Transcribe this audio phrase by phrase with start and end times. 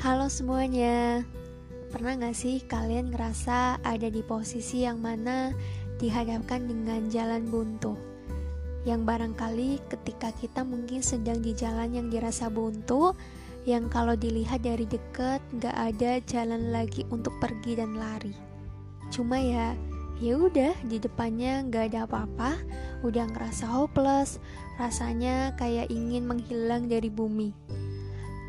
[0.00, 1.28] Halo semuanya.
[1.92, 5.52] Pernah gak sih kalian ngerasa ada di posisi yang mana
[6.00, 8.00] dihadapkan dengan jalan buntu?
[8.88, 13.12] Yang barangkali ketika kita mungkin sedang di jalan yang dirasa buntu
[13.68, 18.32] Yang kalau dilihat dari dekat gak ada jalan lagi untuk pergi dan lari.
[19.12, 19.76] Cuma ya
[20.16, 22.56] ya udah di depannya gak ada apa-apa
[23.04, 24.40] udah ngerasa hopeless
[24.80, 27.52] rasanya kayak ingin menghilang dari bumi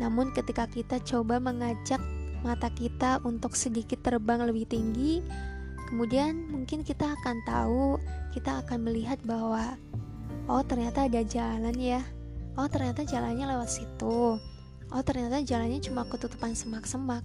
[0.00, 2.00] namun ketika kita coba mengajak
[2.40, 5.20] mata kita untuk sedikit terbang lebih tinggi,
[5.92, 8.00] kemudian mungkin kita akan tahu,
[8.32, 9.76] kita akan melihat bahwa
[10.48, 12.00] oh ternyata ada jalan ya.
[12.56, 14.40] Oh ternyata jalannya lewat situ.
[14.90, 17.22] Oh ternyata jalannya cuma ketutupan semak-semak.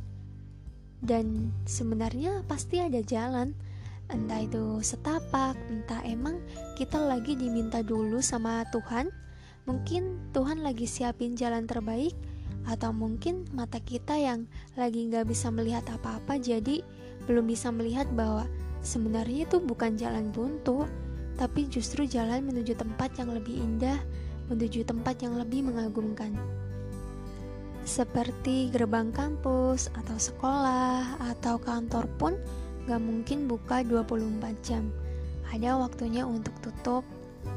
[0.99, 3.55] Dan sebenarnya pasti ada jalan.
[4.05, 6.37] Entah itu setapak, entah emang
[6.77, 9.09] kita lagi diminta dulu sama Tuhan.
[9.65, 12.13] Mungkin Tuhan lagi siapin jalan terbaik
[12.65, 16.81] atau mungkin mata kita yang lagi nggak bisa melihat apa-apa jadi
[17.29, 18.49] belum bisa melihat bahwa
[18.81, 20.85] sebenarnya itu bukan jalan buntu
[21.35, 23.99] tapi justru jalan menuju tempat yang lebih indah
[24.49, 26.37] menuju tempat yang lebih mengagumkan.
[27.85, 32.33] Seperti gerbang kampus atau sekolah atau kantor pun
[32.89, 34.89] gak mungkin buka 24 jam.
[35.53, 37.05] Ada waktunya untuk tutup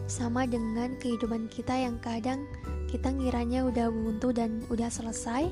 [0.05, 2.45] sama dengan kehidupan kita yang kadang
[2.89, 5.47] kita ngiranya udah buntu dan udah selesai.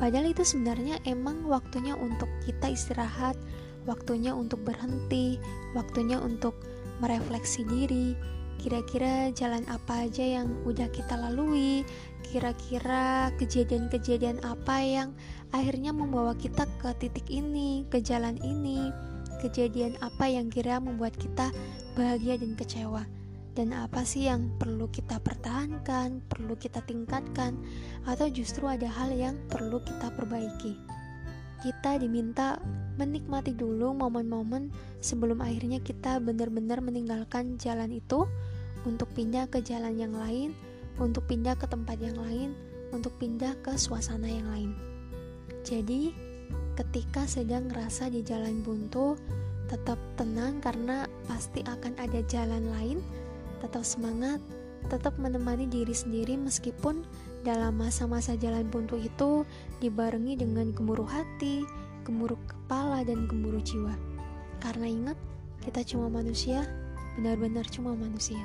[0.00, 3.36] Padahal itu sebenarnya emang waktunya untuk kita istirahat
[3.84, 5.36] waktunya untuk berhenti
[5.76, 6.56] waktunya untuk
[7.04, 8.16] merefleksi diri.
[8.60, 11.84] Kira-kira jalan apa aja yang udah kita lalui
[12.30, 15.10] kira-kira kejadian-kejadian apa yang
[15.50, 18.94] akhirnya membawa kita ke titik ini ke jalan ini
[19.42, 21.50] kejadian apa yang kira membuat kita
[21.98, 23.02] bahagia dan kecewa
[23.58, 27.58] dan apa sih yang perlu kita pertahankan, perlu kita tingkatkan,
[28.06, 30.78] atau justru ada hal yang perlu kita perbaiki.
[31.60, 32.56] Kita diminta
[32.96, 34.72] menikmati dulu momen-momen
[35.04, 38.24] sebelum akhirnya kita benar-benar meninggalkan jalan itu
[38.88, 40.56] untuk pindah ke jalan yang lain,
[40.96, 42.56] untuk pindah ke tempat yang lain,
[42.96, 44.72] untuk pindah ke suasana yang lain.
[45.60, 46.16] Jadi,
[46.80, 49.20] ketika sedang ngerasa di jalan buntu,
[49.68, 52.98] tetap tenang karena pasti akan ada jalan lain
[53.60, 54.40] tetap semangat,
[54.88, 57.04] tetap menemani diri sendiri meskipun
[57.44, 59.44] dalam masa-masa jalan buntu itu
[59.84, 61.64] dibarengi dengan gemuruh hati,
[62.04, 63.92] gemuruh kepala, dan gemuruh jiwa.
[64.60, 65.18] Karena ingat,
[65.60, 66.64] kita cuma manusia,
[67.16, 68.40] benar-benar cuma manusia.